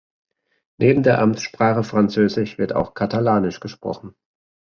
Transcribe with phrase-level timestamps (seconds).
[0.79, 4.15] Neben der Amtssprache Französisch wird auch Katalanisch gesprochen.